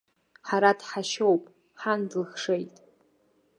Ҳара 0.47 0.71
дҳашьоуп, 0.79 1.43
ҳан 1.79 2.01
длыхшеит. 2.09 2.73